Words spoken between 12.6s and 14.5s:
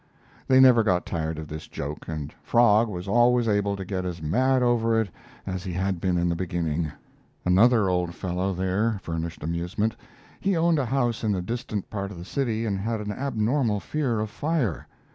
and had an abnormal fear of